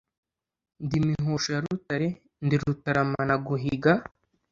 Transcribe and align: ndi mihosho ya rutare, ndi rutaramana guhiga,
ndi 0.83 0.97
mihosho 1.07 1.49
ya 1.55 1.61
rutare, 1.63 2.07
ndi 2.45 2.55
rutaramana 2.61 3.35
guhiga, 3.47 3.93